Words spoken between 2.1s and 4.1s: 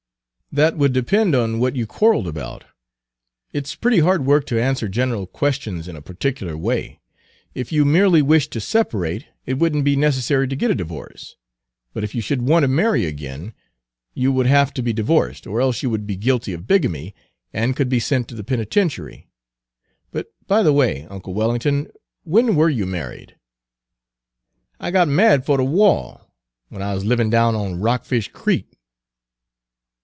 about. It's pretty